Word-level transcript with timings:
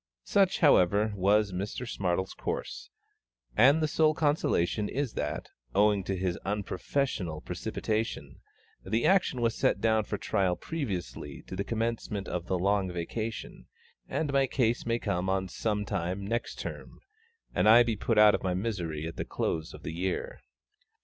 Such, 0.23 0.61
however, 0.61 1.13
was 1.15 1.51
Mr 1.51 1.87
SMARTLE'S 1.87 2.33
course; 2.33 2.89
and 3.55 3.83
the 3.83 3.87
sole 3.87 4.15
consolation 4.15 4.89
is 4.89 5.13
that, 5.13 5.49
owing 5.75 6.03
to 6.05 6.17
his 6.17 6.37
unprofessional 6.43 7.39
precipitation, 7.41 8.41
the 8.83 9.05
action 9.05 9.41
was 9.41 9.53
set 9.53 9.79
down 9.79 10.03
for 10.05 10.17
trial 10.17 10.55
previously 10.55 11.43
to 11.45 11.55
the 11.55 11.63
commencement 11.63 12.27
of 12.27 12.47
the 12.47 12.57
Long 12.57 12.91
Vacation, 12.91 13.67
and 14.09 14.33
my 14.33 14.47
case 14.47 14.87
may 14.87 14.97
come 14.97 15.29
on 15.29 15.47
some 15.47 15.85
time 15.85 16.25
next 16.25 16.57
Term, 16.57 16.99
and 17.53 17.69
I 17.69 17.83
be 17.83 17.95
put 17.95 18.17
out 18.17 18.33
of 18.33 18.41
my 18.41 18.55
misery 18.55 19.05
at 19.05 19.17
the 19.17 19.23
close 19.25 19.71
of 19.71 19.83
the 19.83 19.93
year. 19.93 20.41